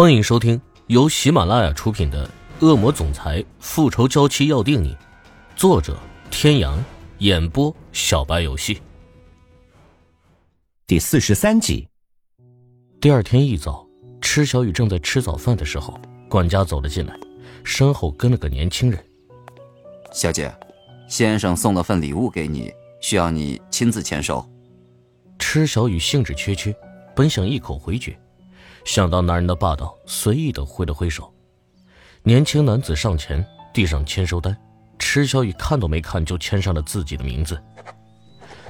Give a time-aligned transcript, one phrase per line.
[0.00, 2.24] 欢迎收听由喜马拉雅出品的
[2.64, 4.94] 《恶魔总裁复仇娇妻要定你》，
[5.56, 5.98] 作者：
[6.30, 6.78] 天阳，
[7.18, 8.80] 演播：小白游戏。
[10.86, 11.88] 第四十三集。
[13.00, 13.84] 第二天一早，
[14.20, 17.18] 池小雨正在吃早饭的时候，管家走了进来，
[17.64, 19.04] 身后跟了个年轻人。
[20.12, 20.54] 小姐，
[21.08, 24.48] 先生送了份礼物给你，需要你亲自签收。
[25.40, 26.72] 池小雨兴致缺缺，
[27.16, 28.16] 本想一口回绝。
[28.88, 31.30] 想到男人的霸道，随意的挥了挥手。
[32.22, 34.56] 年轻男子上前递上签收单，
[34.98, 37.62] 池小雨看都没看就签上了自己的名字。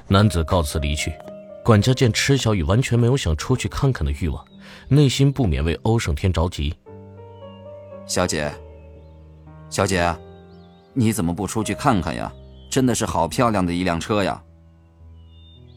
[0.08, 1.14] 男子告辞离去。
[1.64, 4.44] 管家见池小雨完全没有想出去看看的欲望，
[4.88, 6.74] 内心不免为欧胜天着急。
[8.04, 8.52] 小姐，
[9.70, 10.12] 小姐，
[10.94, 12.32] 你怎么不出去看看呀？
[12.68, 14.42] 真的是好漂亮的一辆车呀！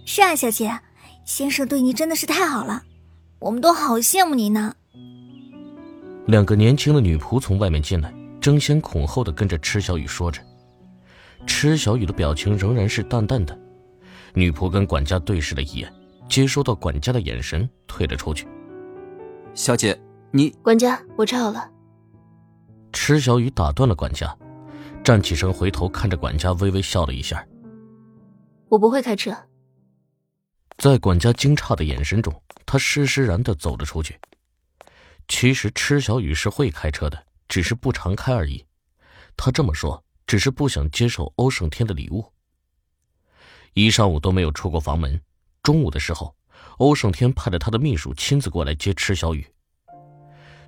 [0.04, 0.80] 是啊，小姐，
[1.26, 2.82] 先生对你真的是太好了。
[3.42, 4.74] 我们都好羡慕你呢。
[6.28, 10.40] 两个年轻的女仆从外面进来，争先恐后的跟着池小雨说着。
[11.48, 13.60] 池小雨的表情仍然是淡淡的。
[14.36, 15.92] 女仆跟管家对视了一眼，
[16.30, 18.48] 接收到管家的眼神，退了出去。
[19.56, 21.68] 小姐，你管家，我吃好了。
[22.94, 24.38] 池小雨打断了管家，
[25.04, 27.44] 站起身回头看着管家，微微笑了一下。
[28.70, 29.36] 我不会开车。
[30.78, 32.32] 在管家惊诧的眼神中。
[32.72, 34.18] 他施施然的走了出去。
[35.28, 38.66] 其实池小雨是会开车的，只是不常开而已。
[39.36, 42.32] 他这么说，只是不想接受欧胜天的礼物。
[43.74, 45.22] 一上午都没有出过房门。
[45.62, 46.34] 中午的时候，
[46.78, 49.46] 欧胜天派了他的秘书亲自过来接池小雨。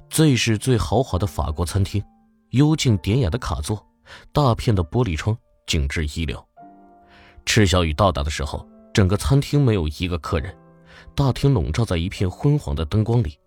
[0.09, 2.03] 最是最豪华的法国餐厅，
[2.49, 3.81] 幽静典雅的卡座，
[4.33, 6.45] 大片的玻璃窗，景致一流。
[7.45, 10.53] 池小雨到达的时候，整个餐厅没有一个客人。
[11.15, 13.37] 大厅笼罩在一片昏黄的灯光里，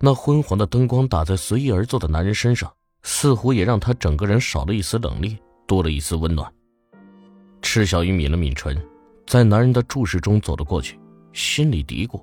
[0.00, 2.72] 那昏黄的灯光打在随意而坐的男人身上，
[3.02, 6.52] 似乎也让他整个人少了一丝冷冽，多了一丝温暖。
[7.62, 8.76] 赤小雨抿了抿唇，
[9.26, 10.98] 在男人的注视中走了过去，
[11.32, 12.22] 心里嘀咕：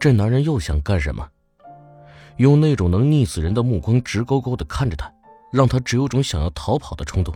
[0.00, 1.26] 这男人又想干什么？
[2.38, 5.12] 用那种能溺死人的目光直勾勾地看着他，
[5.52, 7.32] 让他只有种想要逃跑的冲动。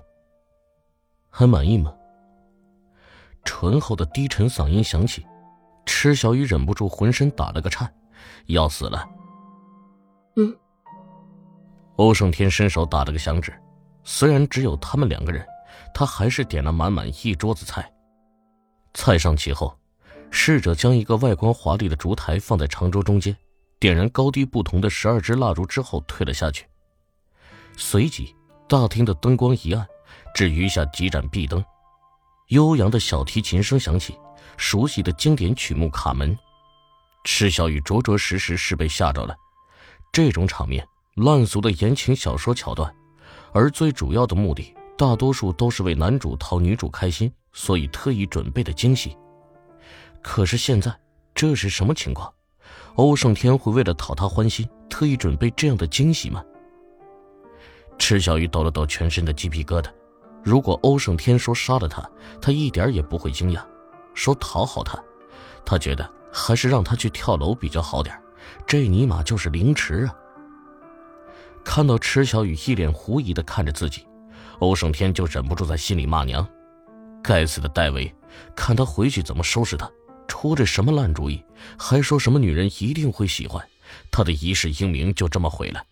[1.30, 1.94] 还满意吗？
[3.44, 5.24] 醇厚的低沉嗓音响起。
[5.86, 7.90] 池小雨忍不住浑身打了个颤，
[8.46, 9.08] 要死了。
[10.36, 10.54] 嗯。
[11.96, 13.50] 欧胜天伸手打了个响指，
[14.04, 15.46] 虽然只有他们两个人，
[15.94, 17.90] 他还是点了满满一桌子菜。
[18.92, 19.74] 菜上齐后，
[20.30, 23.34] 侍者将一个外观华丽的烛台放在长桌中间，
[23.78, 26.66] 点燃高低不同的十二支蜡烛之后退了下去。
[27.76, 28.34] 随即，
[28.68, 29.86] 大厅的灯光一暗，
[30.34, 31.64] 只余下几盏壁灯，
[32.48, 34.14] 悠扬的小提琴声响起。
[34.58, 36.34] 熟悉的经典曲目《卡门》，
[37.24, 39.36] 池小雨着着实实是被吓着了。
[40.10, 40.82] 这种场面，
[41.16, 42.90] 烂俗的言情小说桥段，
[43.52, 49.14] 而最主要的目的，大多数都是为男主讨女主开心，所以特意准备的惊喜。
[50.22, 50.90] 可是现在，
[51.34, 52.32] 这是什么情况？
[52.94, 56.42] 欧胜天会为了讨她欢心，特意准备这样的惊喜吗？
[57.98, 59.90] 池小雨抖了抖全身的鸡皮疙瘩。
[60.46, 62.08] 如果欧胜天说杀了他，
[62.40, 63.60] 他一点也不会惊讶。
[64.14, 64.96] 说讨好他，
[65.64, 68.16] 他觉得还是让他去跳楼比较好点
[68.64, 70.14] 这尼玛就是凌迟啊！
[71.64, 74.06] 看到池小雨一脸狐疑的看着自己，
[74.60, 76.48] 欧胜天就忍不住在心里骂娘
[77.20, 78.14] ：“该死的戴维，
[78.54, 79.90] 看他回去怎么收拾他！
[80.28, 81.42] 出这什么烂主意，
[81.76, 83.66] 还说什么女人一定会喜欢
[84.12, 85.82] 他的一世英名就这么毁了。”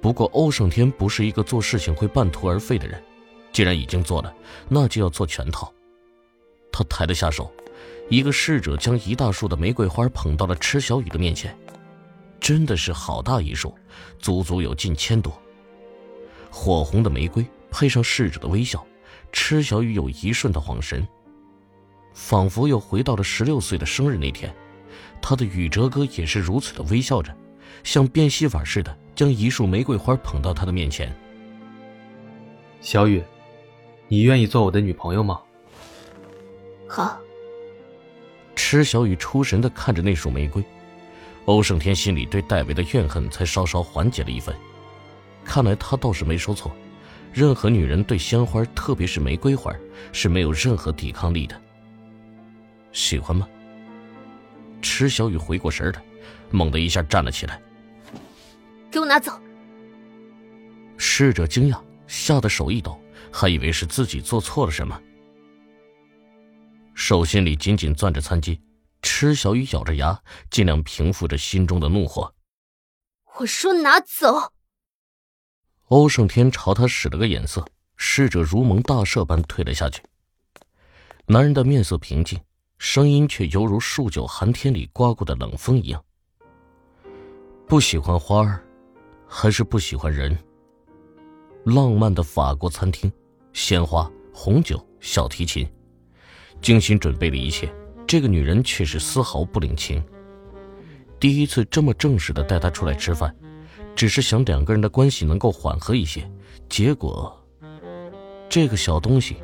[0.00, 3.02] 不过欧胜天不是一个做事情会半途而废的人，
[3.54, 4.34] 既然已经做了，
[4.68, 5.72] 那就要做全套。
[6.72, 7.50] 他抬了下手，
[8.10, 11.56] 一个侍者将一大束的玫瑰花捧到了池小雨的面前，
[12.40, 13.72] 真的是好大一束，
[14.18, 15.32] 足足有近千朵。
[16.50, 18.84] 火红的玫瑰配上侍者的微笑，
[19.30, 21.06] 池小雨有一瞬的恍神，
[22.12, 24.52] 仿佛又回到了十六岁的生日那天。
[25.22, 27.34] 他的宇哲哥也是如此的微笑着，
[27.84, 31.14] 像变戏法似的将一束玫瑰花捧到他的面前。
[32.80, 33.22] 小雨，
[34.14, 35.40] 你愿意做我的女朋友吗？
[36.86, 37.18] 好。
[38.54, 40.62] 池小雨出神的看着那束玫瑰，
[41.46, 44.54] 欧胜天心里对戴维的怨恨才稍稍缓解了一分。
[45.44, 46.70] 看来他倒是没说错，
[47.32, 49.74] 任何女人对鲜花，特别是玫瑰花，
[50.12, 51.60] 是没有任何抵抗力的。
[52.92, 53.48] 喜欢吗？
[54.80, 56.00] 池小雨回过神来，
[56.52, 57.60] 猛地一下站了起来。
[58.92, 59.32] 给我拿走！
[60.96, 62.96] 侍者惊讶，吓得手一抖，
[63.36, 64.98] 还以为是自己做错了什么。
[66.94, 68.56] 手心里紧紧攥着餐巾，
[69.02, 70.16] 池小雨咬着牙，
[70.50, 72.32] 尽量平复着心中的怒火。
[73.38, 74.52] 我说拿走。
[75.88, 77.66] 欧胜天朝他使了个眼色，
[77.96, 80.00] 侍者如蒙大赦般退了下去。
[81.26, 82.40] 男人的面色平静，
[82.78, 86.00] 声音却犹如数九寒天里刮过的冷风一样。
[87.66, 88.64] 不喜欢花儿，
[89.26, 90.38] 还是不喜欢人？
[91.64, 93.10] 浪漫的法国餐厅，
[93.54, 95.66] 鲜花、红酒、小提琴，
[96.60, 97.72] 精心准备了一切，
[98.04, 100.02] 这个女人却是丝毫不领情。
[101.20, 103.34] 第一次这么正式的带她出来吃饭，
[103.94, 106.28] 只是想两个人的关系能够缓和一些，
[106.68, 107.40] 结果，
[108.48, 109.36] 这个小东西，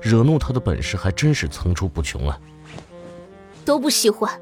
[0.00, 2.40] 惹怒她的本事还真是层出不穷啊！
[3.64, 4.40] 都不喜欢。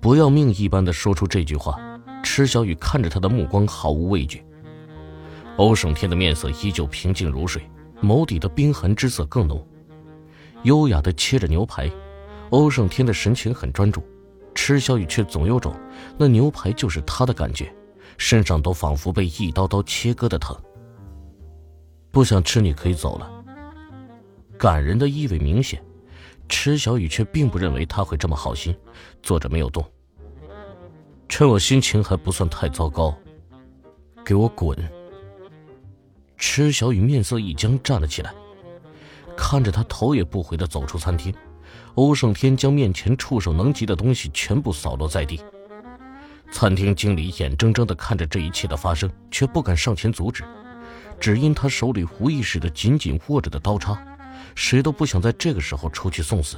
[0.00, 1.78] 不要命一般的说出这句话，
[2.22, 4.42] 池小雨看着他的目光毫无畏惧。
[5.58, 7.60] 欧胜天的面色依旧平静如水，
[8.00, 9.64] 眸底的冰寒之色更浓。
[10.62, 11.90] 优雅的切着牛排，
[12.50, 14.00] 欧胜天的神情很专注，
[14.54, 15.74] 池小雨却总有种
[16.16, 17.74] 那牛排就是他的感觉，
[18.18, 20.56] 身上都仿佛被一刀刀切割的疼。
[22.12, 23.28] 不想吃你可以走了。
[24.56, 25.82] 感人的意味明显，
[26.48, 28.72] 池小雨却并不认为他会这么好心，
[29.24, 29.84] 坐着没有动。
[31.28, 33.12] 趁我心情还不算太糟糕，
[34.24, 34.76] 给我滚！
[36.38, 38.32] 池小雨面色一僵，站了起来，
[39.36, 41.34] 看着他头也不回的走出餐厅。
[41.96, 45.44] 欧胜天将面前触手能及的东西全部扫落在地。
[46.50, 50.44] 餐厅经理眼睁睁的看着这一切的发生，却不敢上前阻止，
[51.18, 54.00] 只因他手里无意识的紧紧握着的刀叉，
[54.54, 56.56] 谁都不想在这个时候出去送死。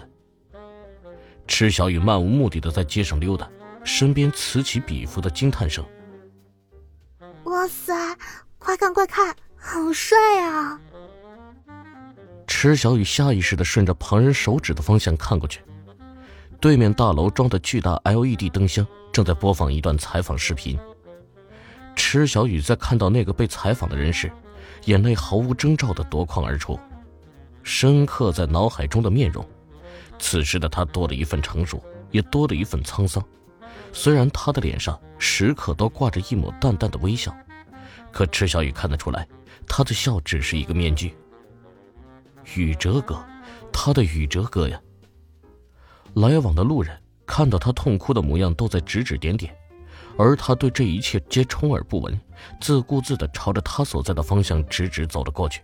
[1.48, 3.50] 池小雨漫无目的的在街上溜达，
[3.82, 5.84] 身边此起彼伏的惊叹声
[7.44, 7.94] ：“哇塞，
[8.58, 10.80] 快看快看！”好帅啊！
[12.46, 15.60] 池小雨下意识的顺着旁人手指的方向看过去，
[16.58, 20.78] 对面大楼装的巨大 LED 灯箱正在播放一段采访视频。
[21.94, 24.32] 池小雨在看到那个被采访的人时，
[24.86, 26.80] 眼泪毫无征兆的夺眶而出，
[27.62, 29.46] 深刻在脑海中的面容。
[30.18, 33.22] 此时的他多了一份成熟，也多了一份沧桑。
[33.92, 37.34] 虽然他的脸上时刻都挂着一抹淡淡的微笑，
[38.10, 39.26] 可池小雨看得出来。
[39.66, 41.14] 他的笑只是一个面具。
[42.56, 43.22] 宇哲哥，
[43.72, 44.80] 他的宇哲哥呀。
[46.14, 49.54] 来往的路人看到他痛哭的模样，都在指指点点，
[50.18, 52.20] 而他对这一切皆充耳不闻，
[52.60, 55.62] 自顾自地朝着他所在的方向直直走了过去。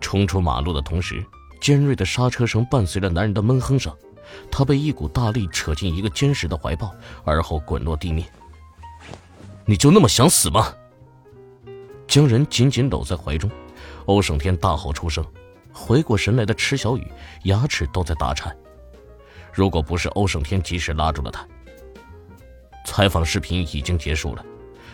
[0.00, 1.24] 冲出马路的同时，
[1.60, 3.92] 尖锐的刹车声伴随着男人的闷哼声，
[4.50, 8.28] 他被一股大力扯进一个坚实的怀抱，而后滚落地面。
[9.64, 10.72] 你就那么想死吗？
[12.06, 13.50] 将人紧紧搂在怀中，
[14.06, 15.24] 欧胜天大吼出声。
[15.72, 17.06] 回过神来的池小雨
[17.44, 18.56] 牙齿都在打颤。
[19.52, 21.46] 如果不是欧胜天及时拉住了他，
[22.86, 24.44] 采访视频已经结束了。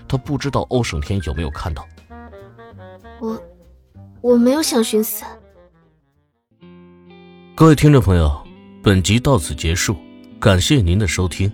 [0.08, 1.86] 他不知道欧胜天有没有看到。
[3.20, 3.40] 我，
[4.20, 5.24] 我没有想寻死。
[7.54, 8.44] 各位听众朋友，
[8.82, 9.96] 本集到此结束，
[10.40, 11.52] 感谢您的收听。